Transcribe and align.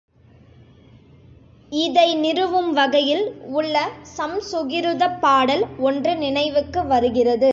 இதை 1.71 2.15
நிறுவும் 2.15 2.71
வகையில் 2.73 3.25
உள்ள 3.51 3.75
சம்சுகிருதப் 4.17 5.19
பாடல் 5.19 5.63
ஒன்று 5.79 6.13
நினைவுக்கு 6.17 6.81
வருகிறது. 6.85 7.49